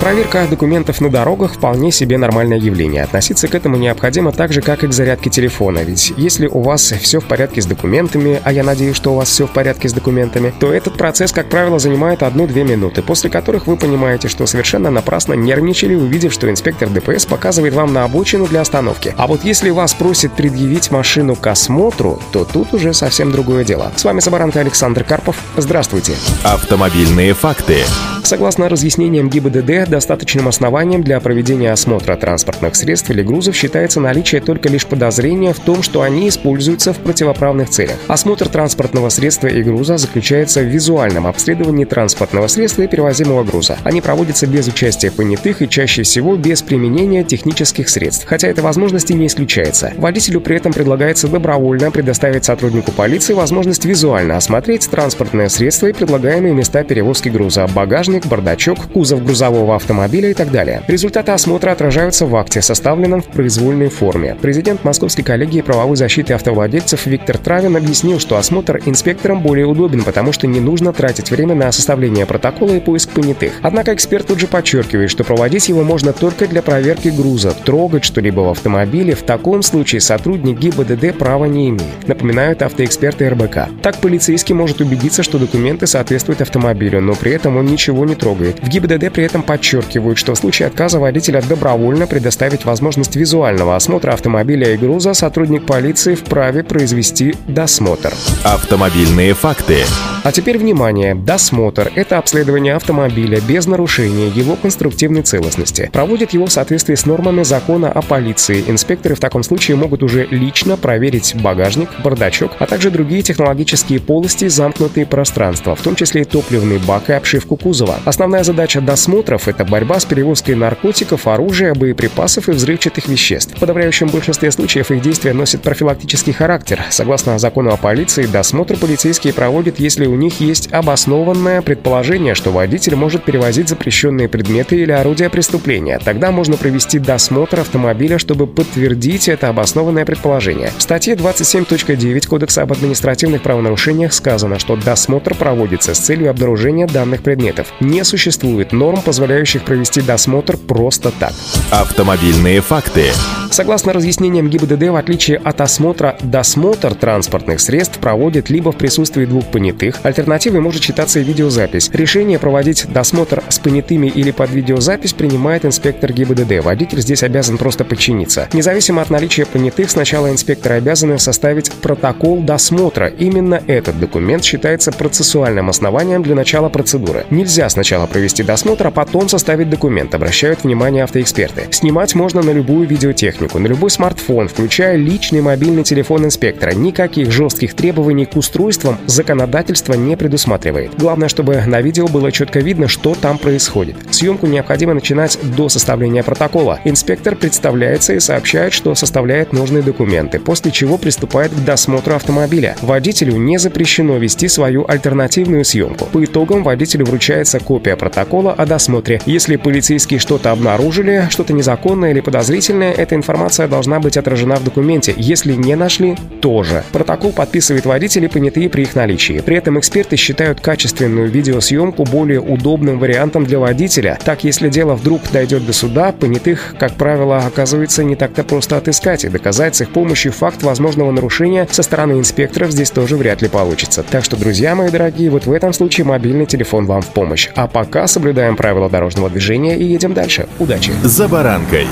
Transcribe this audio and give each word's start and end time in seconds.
Проверка 0.00 0.46
документов 0.48 1.00
на 1.00 1.10
дорогах 1.10 1.54
вполне 1.54 1.90
себе 1.90 2.18
нормальное 2.18 2.58
явление. 2.58 3.02
Относиться 3.02 3.48
к 3.48 3.54
этому 3.54 3.76
необходимо 3.76 4.30
так 4.30 4.52
же, 4.52 4.60
как 4.60 4.84
и 4.84 4.86
к 4.86 4.92
зарядке 4.92 5.30
телефона. 5.30 5.80
Ведь 5.80 6.12
если 6.16 6.46
у 6.46 6.60
вас 6.60 6.92
все 7.00 7.18
в 7.18 7.24
порядке 7.24 7.62
с 7.62 7.66
документами, 7.66 8.40
а 8.44 8.52
я 8.52 8.62
надеюсь, 8.62 8.94
что 8.94 9.12
у 9.12 9.16
вас 9.16 9.28
все 9.28 9.46
в 9.46 9.52
порядке 9.52 9.88
с 9.88 9.92
документами, 9.92 10.52
то 10.60 10.72
этот 10.72 10.96
процесс, 10.96 11.32
как 11.32 11.48
правило, 11.48 11.78
занимает 11.78 12.22
одну-две 12.22 12.62
минуты, 12.62 13.02
после 13.02 13.30
которых 13.30 13.66
вы 13.66 13.76
понимаете, 13.76 14.28
что 14.28 14.46
совершенно 14.46 14.90
напрасно 14.90 15.32
нервничали, 15.32 15.94
увидев, 15.94 16.32
что 16.32 16.50
инспектор 16.50 16.88
ДПС 16.88 17.24
показывает 17.24 17.74
вам 17.74 17.92
на 17.92 18.04
обочину 18.04 18.46
для 18.46 18.60
остановки. 18.60 19.14
А 19.16 19.26
вот 19.26 19.44
если 19.44 19.70
вас 19.70 19.94
просит 19.94 20.32
предъявить 20.34 20.90
машину 20.90 21.34
к 21.36 21.46
осмотру, 21.46 22.20
то 22.32 22.44
тут 22.44 22.74
уже 22.74 22.92
совсем 22.92 23.32
другое 23.32 23.64
дело. 23.64 23.90
С 23.96 24.04
вами 24.04 24.20
Собаранка 24.20 24.60
Александр 24.60 25.04
Карпов. 25.04 25.36
Здравствуйте. 25.56 26.12
Автомобильные 26.44 27.32
факты. 27.34 27.78
Согласно 28.22 28.68
разъяснениям 28.68 29.28
ГИБДД, 29.28 29.85
достаточным 29.88 30.48
основанием 30.48 31.02
для 31.02 31.20
проведения 31.20 31.72
осмотра 31.72 32.16
транспортных 32.16 32.76
средств 32.76 33.10
или 33.10 33.22
грузов 33.22 33.54
считается 33.54 34.00
наличие 34.00 34.40
только 34.40 34.68
лишь 34.68 34.86
подозрения 34.86 35.52
в 35.52 35.60
том, 35.60 35.82
что 35.82 36.02
они 36.02 36.28
используются 36.28 36.92
в 36.92 36.98
противоправных 36.98 37.70
целях. 37.70 37.96
Осмотр 38.08 38.48
транспортного 38.48 39.08
средства 39.08 39.48
и 39.48 39.62
груза 39.62 39.96
заключается 39.96 40.60
в 40.60 40.64
визуальном 40.64 41.26
обследовании 41.26 41.84
транспортного 41.84 42.46
средства 42.46 42.82
и 42.82 42.88
перевозимого 42.88 43.44
груза. 43.44 43.78
Они 43.84 44.00
проводятся 44.00 44.46
без 44.46 44.68
участия 44.68 45.10
понятых 45.10 45.62
и 45.62 45.68
чаще 45.68 46.02
всего 46.02 46.36
без 46.36 46.62
применения 46.62 47.24
технических 47.24 47.88
средств, 47.88 48.26
хотя 48.26 48.48
эта 48.48 48.62
возможность 48.62 49.10
и 49.10 49.14
не 49.14 49.26
исключается. 49.26 49.92
Водителю 49.96 50.40
при 50.40 50.56
этом 50.56 50.72
предлагается 50.72 51.28
добровольно 51.28 51.90
предоставить 51.90 52.44
сотруднику 52.44 52.92
полиции 52.92 53.34
возможность 53.34 53.84
визуально 53.84 54.36
осмотреть 54.36 54.88
транспортное 54.90 55.48
средство 55.48 55.86
и 55.86 55.92
предлагаемые 55.92 56.54
места 56.54 56.84
перевозки 56.84 57.28
груза, 57.28 57.66
багажник, 57.74 58.26
бардачок, 58.26 58.78
кузов 58.92 59.24
грузового 59.24 59.75
автомобиля 59.76 60.30
и 60.30 60.34
так 60.34 60.50
далее. 60.50 60.82
Результаты 60.88 61.32
осмотра 61.32 61.70
отражаются 61.70 62.26
в 62.26 62.34
акте, 62.36 62.62
составленном 62.62 63.22
в 63.22 63.26
произвольной 63.26 63.88
форме. 63.88 64.36
Президент 64.40 64.84
Московской 64.84 65.24
коллегии 65.24 65.60
правовой 65.60 65.96
защиты 65.96 66.34
автовладельцев 66.34 67.06
Виктор 67.06 67.38
Травин 67.38 67.76
объяснил, 67.76 68.18
что 68.18 68.36
осмотр 68.36 68.80
инспекторам 68.84 69.42
более 69.42 69.66
удобен, 69.66 70.02
потому 70.02 70.32
что 70.32 70.46
не 70.46 70.60
нужно 70.60 70.92
тратить 70.92 71.30
время 71.30 71.54
на 71.54 71.70
составление 71.72 72.26
протокола 72.26 72.74
и 72.74 72.80
поиск 72.80 73.10
понятых. 73.10 73.52
Однако 73.62 73.94
эксперт 73.94 74.26
тут 74.26 74.40
же 74.40 74.46
подчеркивает, 74.46 75.10
что 75.10 75.24
проводить 75.24 75.68
его 75.68 75.82
можно 75.84 76.12
только 76.12 76.46
для 76.46 76.62
проверки 76.62 77.08
груза. 77.08 77.52
Трогать 77.64 78.04
что-либо 78.04 78.40
в 78.40 78.50
автомобиле 78.50 79.14
в 79.14 79.22
таком 79.22 79.62
случае 79.62 80.00
сотрудник 80.00 80.58
ГИБДД 80.58 81.16
права 81.18 81.46
не 81.46 81.70
имеет, 81.70 82.08
напоминают 82.08 82.62
автоэксперты 82.62 83.28
РБК. 83.28 83.68
Так 83.82 83.98
полицейский 83.98 84.54
может 84.54 84.80
убедиться, 84.80 85.22
что 85.22 85.38
документы 85.38 85.86
соответствуют 85.86 86.40
автомобилю, 86.40 87.00
но 87.00 87.14
при 87.14 87.32
этом 87.32 87.56
он 87.56 87.66
ничего 87.66 88.04
не 88.04 88.14
трогает. 88.14 88.58
В 88.62 88.68
ГИБДД 88.68 89.12
при 89.12 89.24
этом 89.24 89.42
подчеркивают, 89.66 90.16
что 90.16 90.34
в 90.34 90.38
случае 90.38 90.68
отказа 90.68 91.00
водителя 91.00 91.42
добровольно 91.42 92.06
предоставить 92.06 92.64
возможность 92.64 93.16
визуального 93.16 93.74
осмотра 93.74 94.12
автомобиля 94.12 94.74
и 94.74 94.76
груза 94.76 95.12
сотрудник 95.12 95.66
полиции 95.66 96.14
вправе 96.14 96.62
произвести 96.62 97.34
досмотр. 97.48 98.12
Автомобильные 98.44 99.34
факты. 99.34 99.78
А 100.22 100.32
теперь 100.32 100.58
внимание! 100.58 101.14
Досмотр– 101.14 101.92
это 101.94 102.18
обследование 102.18 102.74
автомобиля 102.74 103.40
без 103.40 103.66
нарушения 103.66 104.28
его 104.28 104.56
конструктивной 104.56 105.22
целостности. 105.22 105.88
Проводят 105.92 106.32
его 106.32 106.46
в 106.46 106.52
соответствии 106.52 106.94
с 106.94 107.06
нормами 107.06 107.44
закона 107.44 107.90
о 107.92 108.02
полиции. 108.02 108.64
Инспекторы 108.66 109.14
в 109.14 109.20
таком 109.20 109.42
случае 109.44 109.76
могут 109.76 110.02
уже 110.02 110.26
лично 110.30 110.76
проверить 110.76 111.34
багажник, 111.40 111.88
бардачок, 112.02 112.52
а 112.58 112.66
также 112.66 112.90
другие 112.90 113.22
технологические 113.22 114.00
полости 114.00 114.48
замкнутые 114.48 115.06
пространства, 115.06 115.76
в 115.76 115.82
том 115.82 115.94
числе 115.94 116.22
и 116.22 116.24
топливный 116.24 116.78
бак 116.78 117.10
и 117.10 117.12
обшивку 117.12 117.56
кузова. 117.56 117.96
Основная 118.04 118.42
задача 118.42 118.80
досмотров– 118.80 119.46
это 119.56 119.64
борьба 119.64 119.98
с 119.98 120.04
перевозкой 120.04 120.54
наркотиков, 120.54 121.26
оружия, 121.26 121.72
боеприпасов 121.72 122.50
и 122.50 122.52
взрывчатых 122.52 123.08
веществ. 123.08 123.56
В 123.56 123.60
подавляющем 123.60 124.08
большинстве 124.08 124.50
случаев 124.50 124.90
их 124.90 125.00
действия 125.00 125.32
носят 125.32 125.62
профилактический 125.62 126.34
характер. 126.34 126.84
Согласно 126.90 127.38
закону 127.38 127.70
о 127.72 127.78
полиции, 127.78 128.26
досмотр 128.26 128.76
полицейские 128.76 129.32
проводят, 129.32 129.80
если 129.80 130.04
у 130.06 130.14
них 130.14 130.40
есть 130.40 130.70
обоснованное 130.72 131.62
предположение, 131.62 132.34
что 132.34 132.50
водитель 132.50 132.96
может 132.96 133.24
перевозить 133.24 133.70
запрещенные 133.70 134.28
предметы 134.28 134.76
или 134.76 134.92
орудия 134.92 135.30
преступления. 135.30 135.98
Тогда 136.04 136.30
можно 136.32 136.58
провести 136.58 136.98
досмотр 136.98 137.60
автомобиля, 137.60 138.18
чтобы 138.18 138.46
подтвердить 138.46 139.26
это 139.26 139.48
обоснованное 139.48 140.04
предположение. 140.04 140.70
В 140.76 140.82
статье 140.82 141.14
27.9 141.14 142.28
Кодекса 142.28 142.60
об 142.60 142.72
административных 142.72 143.40
правонарушениях 143.40 144.12
сказано, 144.12 144.58
что 144.58 144.76
досмотр 144.76 145.34
проводится 145.34 145.94
с 145.94 145.98
целью 145.98 146.28
обнаружения 146.28 146.86
данных 146.86 147.22
предметов. 147.22 147.72
Не 147.80 148.04
существует 148.04 148.72
норм, 148.72 149.00
позволяющих 149.00 149.45
провести 149.54 150.00
досмотр 150.00 150.56
просто 150.56 151.10
так. 151.10 151.32
Автомобильные 151.70 152.60
факты. 152.60 153.12
Согласно 153.50 153.92
разъяснениям 153.92 154.48
ГИБДД, 154.48 154.88
в 154.88 154.96
отличие 154.96 155.38
от 155.38 155.60
осмотра, 155.60 156.16
досмотр 156.20 156.94
транспортных 156.94 157.60
средств 157.60 157.98
проводит 157.98 158.50
либо 158.50 158.72
в 158.72 158.76
присутствии 158.76 159.24
двух 159.24 159.46
понятых, 159.46 160.00
альтернативой 160.02 160.60
может 160.60 160.82
считаться 160.82 161.20
и 161.20 161.24
видеозапись. 161.24 161.88
Решение 161.92 162.38
проводить 162.38 162.86
досмотр 162.92 163.42
с 163.48 163.58
понятыми 163.58 164.08
или 164.08 164.30
под 164.30 164.50
видеозапись 164.50 165.12
принимает 165.12 165.64
инспектор 165.64 166.12
ГИБДД. 166.12 166.64
Водитель 166.64 167.00
здесь 167.00 167.22
обязан 167.22 167.56
просто 167.56 167.84
подчиниться. 167.84 168.48
Независимо 168.52 169.00
от 169.00 169.10
наличия 169.10 169.46
понятых, 169.46 169.90
сначала 169.90 170.30
инспекторы 170.30 170.74
обязаны 170.74 171.18
составить 171.18 171.70
протокол 171.72 172.40
досмотра. 172.40 173.06
Именно 173.06 173.62
этот 173.66 173.98
документ 173.98 174.44
считается 174.44 174.92
процессуальным 174.92 175.70
основанием 175.70 176.22
для 176.22 176.34
начала 176.34 176.68
процедуры. 176.68 177.24
Нельзя 177.30 177.68
сначала 177.68 178.06
провести 178.06 178.42
досмотр, 178.42 178.88
а 178.88 178.90
потом 178.90 179.28
составить 179.36 179.70
документ, 179.70 180.14
обращают 180.14 180.64
внимание 180.64 181.04
автоэксперты. 181.04 181.68
Снимать 181.70 182.14
можно 182.14 182.42
на 182.42 182.50
любую 182.50 182.88
видеотехнику 182.88 183.26
технику, 183.36 183.58
на 183.58 183.66
любой 183.66 183.90
смартфон, 183.90 184.48
включая 184.48 184.96
личный 184.96 185.40
мобильный 185.40 185.82
телефон 185.82 186.24
инспектора. 186.24 186.72
Никаких 186.72 187.30
жестких 187.30 187.74
требований 187.74 188.24
к 188.24 188.36
устройствам 188.36 188.98
законодательство 189.06 189.94
не 189.94 190.16
предусматривает. 190.16 190.92
Главное, 190.96 191.28
чтобы 191.28 191.62
на 191.66 191.80
видео 191.80 192.06
было 192.06 192.32
четко 192.32 192.60
видно, 192.60 192.88
что 192.88 193.14
там 193.14 193.38
происходит. 193.38 193.96
Съемку 194.10 194.46
необходимо 194.46 194.94
начинать 194.94 195.38
до 195.56 195.68
составления 195.68 196.22
протокола. 196.22 196.80
Инспектор 196.84 197.36
представляется 197.36 198.14
и 198.14 198.20
сообщает, 198.20 198.72
что 198.72 198.94
составляет 198.94 199.52
нужные 199.52 199.82
документы, 199.82 200.38
после 200.38 200.70
чего 200.70 200.96
приступает 200.96 201.52
к 201.52 201.64
досмотру 201.64 202.14
автомобиля. 202.14 202.76
Водителю 202.82 203.36
не 203.36 203.58
запрещено 203.58 204.16
вести 204.16 204.48
свою 204.48 204.84
альтернативную 204.88 205.64
съемку. 205.64 206.06
По 206.06 206.24
итогам 206.24 206.62
водителю 206.62 207.06
вручается 207.06 207.60
копия 207.60 207.96
протокола 207.96 208.52
о 208.52 208.66
досмотре. 208.66 209.20
Если 209.26 209.56
полицейские 209.56 210.20
что-то 210.20 210.52
обнаружили, 210.52 211.26
что-то 211.30 211.52
незаконное 211.52 212.12
или 212.12 212.20
подозрительное, 212.20 212.92
эта 212.92 213.16
информация 213.16 213.66
должна 213.66 213.98
быть 213.98 214.16
отражена 214.16 214.54
в 214.54 214.64
документе. 214.64 215.14
Если 215.16 215.54
не 215.54 215.74
нашли, 215.74 216.16
тоже. 216.40 216.84
Протокол 216.92 217.32
подписывает 217.32 217.86
водители, 217.86 218.28
понятые 218.28 218.70
при 218.70 218.82
их 218.82 218.94
наличии. 218.94 219.42
При 219.44 219.56
этом 219.56 219.80
эксперты 219.80 220.14
считают 220.14 220.60
качественную 220.60 221.28
видеосъемку 221.28 222.04
более 222.04 222.40
удобным 222.40 223.00
вариантом 223.00 223.44
для 223.44 223.58
водителя. 223.58 224.16
Так, 224.24 224.44
если 224.44 224.68
дело 224.68 224.94
вдруг 224.94 225.22
дойдет 225.32 225.66
до 225.66 225.72
суда, 225.72 226.12
понятых, 226.12 226.76
как 226.78 226.92
правило, 226.92 227.38
оказывается 227.38 228.04
не 228.04 228.14
так-то 228.14 228.44
просто 228.44 228.76
отыскать 228.76 229.24
и 229.24 229.28
доказать 229.28 229.74
с 229.74 229.80
их 229.80 229.90
помощью 229.90 230.30
факт 230.30 230.62
возможного 230.62 231.10
нарушения 231.10 231.66
со 231.68 231.82
стороны 231.82 232.12
инспекторов 232.12 232.70
здесь 232.70 232.92
тоже 232.92 233.16
вряд 233.16 233.42
ли 233.42 233.48
получится. 233.48 234.04
Так 234.08 234.22
что, 234.22 234.36
друзья 234.36 234.76
мои 234.76 234.90
дорогие, 234.90 235.30
вот 235.30 235.46
в 235.46 235.52
этом 235.52 235.72
случае 235.72 236.04
мобильный 236.06 236.46
телефон 236.46 236.86
вам 236.86 237.02
в 237.02 237.08
помощь. 237.08 237.48
А 237.56 237.66
пока 237.66 238.06
соблюдаем 238.06 238.54
правила 238.54 238.88
дорожного 239.06 239.30
движения 239.30 239.76
и 239.76 239.84
едем 239.84 240.14
дальше. 240.14 240.48
Удачи! 240.58 240.92
За 241.04 241.28
баранкой. 241.28 241.86